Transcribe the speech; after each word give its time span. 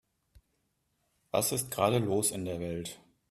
Was 1.29 1.51
ist 1.51 1.69
gerade 1.69 1.99
los 1.99 2.31
in 2.31 2.43
der 2.45 2.59
Welt? 2.59 2.99